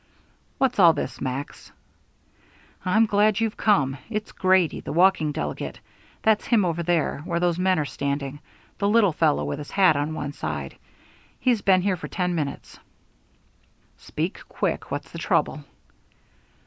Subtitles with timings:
[0.57, 1.71] "What's all this, Max?"
[2.83, 3.97] "I'm glad you've come.
[4.09, 5.79] It's Grady, the walking delegate
[6.23, 8.39] that's him over there where those men are standing,
[8.79, 10.75] the little fellow with his hat on one side
[11.39, 12.79] he's been here for ten minutes."
[13.97, 14.89] "Speak quick.
[14.89, 15.65] What's the trouble?"